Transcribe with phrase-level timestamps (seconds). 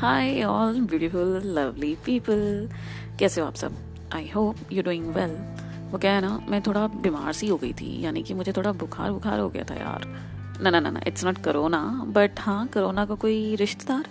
[0.00, 2.68] Hi all beautiful lovely people
[3.18, 3.72] कैसे हो आप सब?
[4.14, 5.30] I hope you doing well
[5.90, 8.72] वो क्या है ना, मैं थोड़ा बीमार सी हो गई थी, यानी कि मुझे थोड़ा
[8.72, 10.06] बुखार बुखार हो गया था यार।
[10.62, 14.04] ना ना ना ना इट्स नॉट करोना बट हाँ करोना का को कोई रिश्तेदार,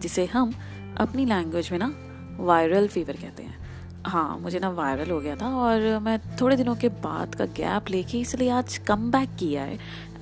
[0.00, 0.54] जिसे हम
[1.00, 1.92] अपनी लैंग्वेज में ना
[2.40, 3.58] वायरल फीवर कहते हैं।
[4.06, 7.90] हाँ मुझे ना वायरल हो गया था और मैं थोड़े दिनों के बाद का गैप
[7.90, 9.74] लेके इसलिए आज कम बैक किया है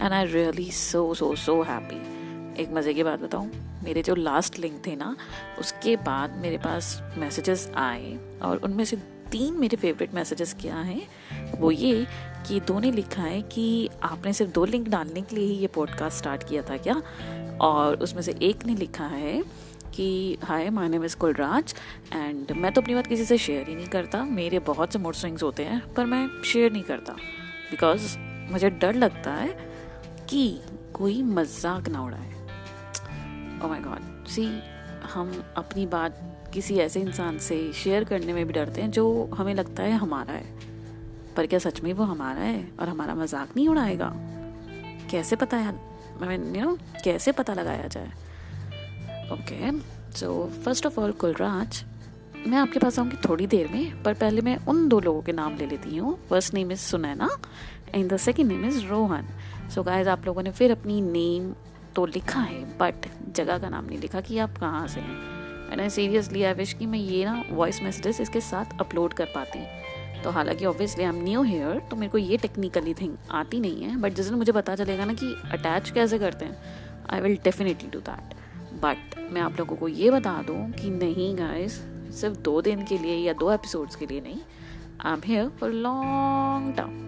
[0.02, 3.50] and I really so so so happy एक मज़े की बात बताऊँ।
[3.84, 5.16] मेरे जो लास्ट लिंक थे ना,
[5.58, 8.96] उसके बाद मेरे पास मैसेजेस आए और उनमें से
[9.30, 11.06] तीन मेरे फेवरेट मैसेजेस क्या हैं,
[11.60, 12.06] वो ये
[12.48, 15.66] कि दो ने लिखा है कि आपने सिर्फ़ दो लिंक डालने के लिए ही ये
[15.66, 17.02] पॉडकास्ट स्टार्ट किया था क्या?
[17.60, 19.42] और उसमें से एक ने लिखा है
[19.94, 21.74] कि hi my name is Kulraj
[22.12, 25.14] and मैं तो अपनी बात किसी से शेयर ही नहीं करता। मेरे बहुत से मूड
[25.14, 27.12] स्विंग्स होते हैं, पर मैं शेयर नहीं करता।
[27.70, 28.16] बिकॉज़
[28.52, 29.48] मुझे डर लगता है
[30.30, 30.60] कि
[30.94, 32.33] कोई मज़ाक ना उड़ाए।
[33.64, 34.44] ओ माय गॉड सी
[35.14, 36.18] हम अपनी बात
[36.54, 40.32] किसी ऐसे इंसान से शेयर करने में भी डरते हैं जो हमें लगता है हमारा
[40.32, 40.44] है।
[41.36, 44.12] पर क्या सच में वो हमारा है और हमारा मज़ाक नहीं उड़ाएगा?
[45.10, 45.74] कैसे पता है?
[46.22, 48.12] आई यू नो कैसे पता लगाया जाए?
[49.32, 49.72] Okay
[50.18, 50.28] so
[50.64, 51.84] first of all Kulraj,
[52.46, 55.56] मैं आपके पास आऊँगी थोड़ी देर में, पर पहले मैं उन दो लोगों के नाम
[55.56, 57.30] ले लेती हूँ। First name is Sunaina
[57.94, 59.28] and the second name is Rohan
[59.74, 61.54] so guys आप लोगों ने फिर अपनी नेम
[61.96, 62.94] तो लिखा है बट
[63.32, 66.86] जगह का नाम नहीं लिखा कि आप कहाँ से हैं। आई सीरियसली आई विश कि
[66.86, 69.58] मैं ये ना वॉइस मैसेजेस इसके साथ अपलोड कर पाती।
[70.22, 73.82] तो हालाँकि obviously I am new here तो मेरे को ये टेक्निकली थिंग आती नहीं
[73.82, 76.56] है बट जिस दिन मुझे पता चलेगा ना कि अटैच कैसे करते हैं
[77.10, 78.34] I will definitely do that
[78.74, 81.72] but मैं आप लोगों को ये बता दूँ कि नहीं गाइस
[82.20, 84.40] सिर्फ़ दो दिन के लिए या दो एपिसोड्स के लिए नहीं
[85.00, 87.00] I am here for long term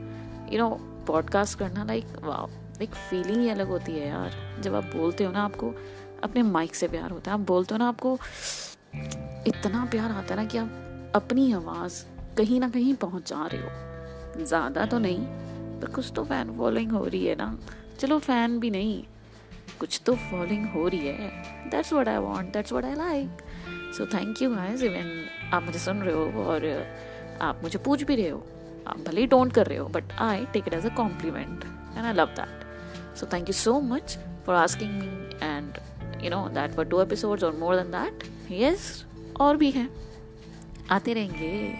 [0.53, 0.71] you know
[1.07, 5.33] podcast करना लाइक वाह एक फीलिंग ही अलग होती है यार। जब आप बोलते हो
[5.33, 5.75] ना, आपको
[6.25, 8.19] अपने माइक से प्यार होता है। आप बोलते हो ना, आपको
[9.47, 12.05] इतना प्यार आता है ना कि आप अपनी आवाज़
[12.39, 15.27] कहीं ना कहीं पहुँचा रहे हो। ज़्यादा तो नहीं,
[15.81, 17.57] पर कुछ तो फ़ैन फॉलोइंग हो रही है ना।
[18.01, 19.03] चलो फ़ैन भी नहीं,
[19.81, 21.31] कुछ तो फॉलोइंग हो रही है।
[21.71, 23.43] That's what I want that's what I like
[23.97, 25.25] so thank you guys even
[25.55, 26.67] आप मुझे सुन रहे हो और
[27.43, 28.47] आप मुझे पूछ भी रहे हो।
[28.87, 31.65] आप भले ही डोंट कर रहे हो but I take it as a compliment
[31.97, 32.66] and I love that
[33.17, 35.07] so thank you so much for asking me
[35.43, 35.79] and
[36.25, 39.05] you know that for two episodes और मोर देन दैट यस
[39.41, 39.89] और भी हैं।
[40.91, 41.75] आते रहेंगे।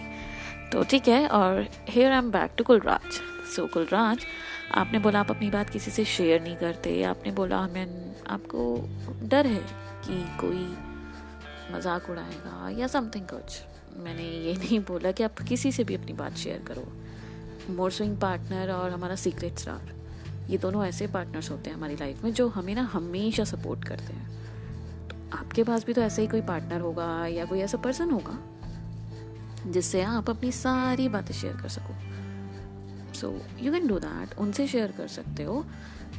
[0.73, 3.21] तो ठीक है, और here I am back to Kulraj
[3.57, 4.25] so Kulraj
[4.75, 8.63] आपने बोला आप अपनी बात किसी से शेयर नहीं करते। आपने बोला हमें, आपको
[9.23, 9.63] डर है
[10.07, 10.65] कि कोई
[11.75, 13.61] मज़ाक उड़ाएगा या समथिंग कुछ।
[13.97, 16.87] मैंने ये नहीं बोला कि आप किसी से भी अपनी बात शेयर करो।
[17.75, 19.95] मोर स्विंग पार्टनर और हमारा सीक्रेट स्टार
[20.51, 24.13] ये दोनों ऐसे पार्टनर्स होते हैं हमारी लाइफ में जो हमें ना हमेशा सपोर्ट करते
[24.13, 24.29] हैं।
[25.09, 28.39] तो आपके पास भी तो ऐसा ही कोई पार्टनर होगा या कोई ऐसा पर्सन होगा
[29.67, 31.95] जिससे आप अपनी सारी बातें शेयर कर सको।
[33.15, 35.65] So you can do that उनसे शेयर कर सकते हो।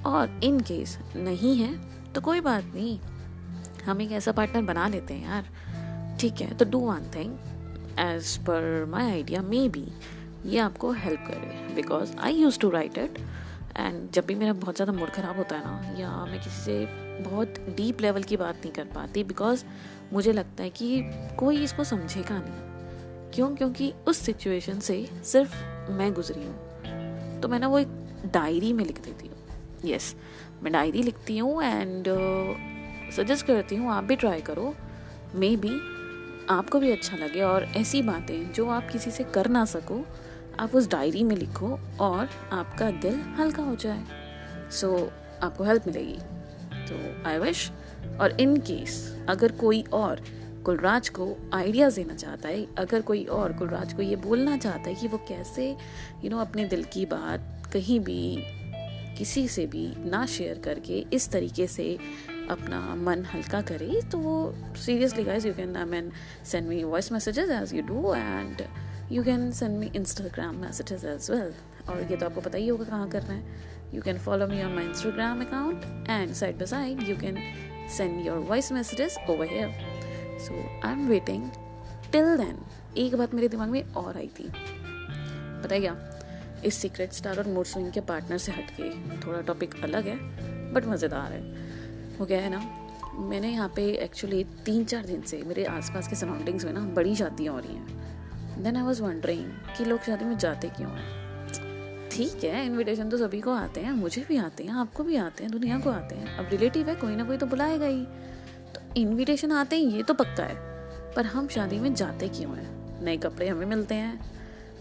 [0.05, 1.73] और इन केस नहीं है
[2.13, 2.99] तो कोई बात नहीं।
[3.85, 7.37] हम एक ऐसा पार्टनर बना लेते हैं यार। ठीक है तो do one thing
[7.99, 9.87] as per my idea may be
[10.45, 13.19] ये आपको हेल्प करे because I use to write it
[13.79, 16.85] and जब भी मेरा बहुत ज़्यादा मूड ख़राब होता है ना या मैं किसी से
[17.23, 19.65] बहुत डीप लेवल की बात नहीं कर पाती बिकॉज़
[20.13, 21.03] मुझे लगता है कि
[21.39, 23.55] कोई इसको समझेगा नहीं। क्यों?
[23.55, 25.55] क्योंकि उस सिचुएशन से सिर्फ़
[25.91, 27.87] मैं गुजरी हूँ। तो मैं ना वो एक
[28.25, 29.37] डायरी में लिख देती हूँ।
[29.85, 32.05] यस yes, मैं डायरी लिखती हूँ एंड
[33.11, 34.75] सजेस्ट uh, करती हूँ आप भी ट्राई करो।
[35.35, 35.97] मे बी
[36.49, 40.05] आपको भी अच्छा लगे और ऐसी बातें जो आप किसी से कर ना सको
[40.59, 44.03] आप उस डायरी में लिखो और आपका दिल हल्का हो जाए।
[44.71, 46.17] सो so, आपको हेल्प मिलेगी।
[46.73, 47.71] तो आई विश
[48.19, 50.23] और इन केस अगर कोई और
[50.65, 54.95] कुलराज को आइडियाज़ देना चाहता है अगर कोई और कुलराज को ये बोलना चाहता है
[54.95, 55.75] कि वो कैसे
[56.23, 58.37] यू नो अपने दिल की बात कहीं भी
[59.17, 61.97] किसी से भी ना शेयर करके इस तरीके से
[62.49, 64.55] अपना मन हल्का करे तो वो
[64.85, 66.11] seriously guys you can I mean
[66.45, 68.61] send me voice messages as you do and
[69.11, 71.53] you can send me Instagram messages as well
[71.89, 74.73] और ये तो आपको पता ही होगा कहाँ करना है। You can follow me on
[74.73, 77.37] my Instagram account and side by side you can
[77.97, 80.53] send your voice messages over here so
[80.87, 81.49] I am waiting
[82.11, 82.57] till then
[82.97, 84.49] एक बात मेरे दिमाग में और आई थी।
[85.63, 85.95] पता क्या
[86.65, 88.89] इस सीक्रेट स्टार और मूड स्विंग के पार्टनर से हट के
[89.25, 90.17] थोड़ा टॉपिक अलग है
[90.73, 91.41] बट मज़ेदार है।
[92.17, 92.59] वो क्या है ना?
[93.19, 97.15] मैंने यहाँ पे एक्चुअली तीन चार दिन से मेरे आसपास के सराउंडिंग्स में ना बड़ी
[97.15, 98.06] शादियाँ हो रही हैं।
[98.63, 101.17] देन आई वॉज़ वंडरिंग कि लोग शादी में जाते क्यों हैं?
[102.09, 105.43] ठीक है इनविटेशन तो सभी को आते हैं, मुझे भी आते हैं, आपको भी आते
[105.43, 108.05] हैं, दुनिया को आते हैं। अब रिलेटिव है, कोई ना कोई तो बुलाएगा ही।
[108.75, 110.55] तो इनविटेशन आते हैं, ये तो पक्का है।
[111.13, 113.01] पर हम शादी में जाते क्यों हैं?
[113.03, 114.31] नए कपड़े हमें मिलते हैं।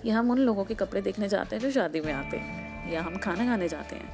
[0.04, 3.02] या हम उन लोगों के कपड़े देखने जाते हैं जो शादी में आते हैं। या
[3.02, 4.12] हम खाना खाने जाते हैं।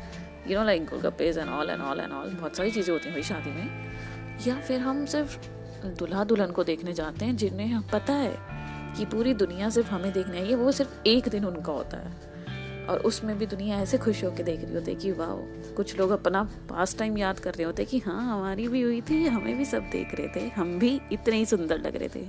[0.50, 3.14] You know like golgappas and all and all and all बहुत सारी चीज़ें होती हैं
[3.14, 3.92] भाई शादी में।
[4.46, 5.38] या फिर हम सिर्फ़
[5.86, 8.61] दुल्हा दुल्हन को देखने जाते हैं, जिन्हें पता है
[8.96, 12.32] कि पूरी दुनिया सिर्फ़ हमें देखने आई है, वो सिर्फ़ एक दिन उनका होता है।
[12.82, 15.28] और उसमें भी दुनिया ऐसे खुश होकर देख रही होती है कि वाह
[15.74, 19.26] कुछ लोग अपना पास टाइम याद कर रहे होते कि हाँ हमारी भी हुई थी,
[19.26, 22.28] हमें भी सब देख रहे थे, हम भी इतने ही सुंदर लग रहे थे।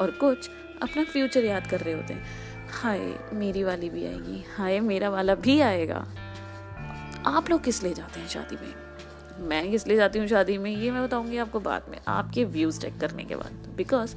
[0.00, 0.50] और कुछ
[0.82, 2.16] अपना फ्यूचर याद कर रहे होते
[2.82, 6.06] हाय, मेरी वाली भी आएगी, हाय, मेरा वाला भी आएगा।
[7.26, 8.74] आप लोग किस लिए जाते हैं शादी में?
[9.48, 10.70] मैं किस लिए जाती हूँ शादी में?
[10.70, 14.16] ये मैं बताऊँगी आपको बाद में, आपके व्यूज़ चेक करने के बाद। बिकॉज़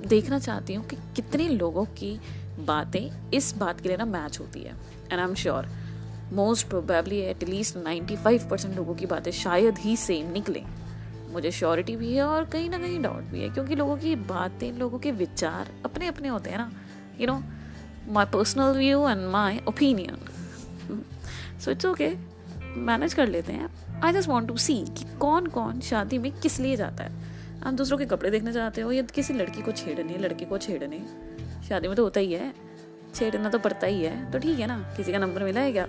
[0.00, 2.18] देखना चाहती हूँ कि कितने लोगों की
[2.58, 4.74] बातें इस बात के लिए ना मैच होती है।
[5.12, 5.68] And I am sure
[6.32, 10.64] most probably at least ninety five percent लोगों की बातें शायद ही सेम निकलें।
[11.32, 14.72] मुझे श्योरिटी भी है और कहीं ना कहीं डाउट भी है, क्योंकि लोगों की बातें,
[14.72, 16.70] लोगों के विचार अपने अपने होते हैं ना।
[17.20, 17.42] You know
[18.08, 20.18] my personal view and my opinion
[21.60, 22.12] so it's okay
[22.76, 26.58] manage कर लेते हैं। I just want to see कि कौन कौन शादी में किस
[26.60, 27.25] लिए जाता है।
[27.62, 31.02] आप दूसरों के कपड़े देखने जाते हो या किसी लड़की को छेड़ने, लड़के को छेड़ने।
[31.68, 32.54] शादी में तो होता ही है।
[33.14, 34.94] छेड़ना तो पड़ता ही है। तो ठीक है ना?
[34.96, 35.86] किसी का नंबर मिला है क्या?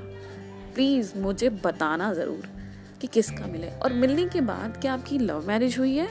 [0.74, 2.50] प्लीज़ मुझे बताना ज़रूर
[3.02, 6.10] कि किसका मिले और मिलने के बाद क्या आपकी लव मैरिज हुई है?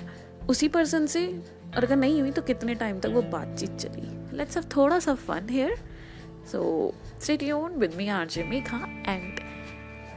[0.49, 1.43] उसी पर्सन से?
[1.77, 4.37] और अगर नहीं हुई तो कितने टाइम तक वो बातचीत चली?
[4.37, 5.77] लेट्स हैव थोड़ा सा fun here
[6.53, 9.41] so stay tune with me R J Megha and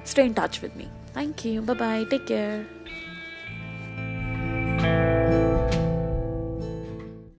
[0.06, 0.86] stay in touch with me.
[1.16, 1.62] Thank you.
[1.62, 2.04] Bye bye.
[2.12, 3.09] Take care.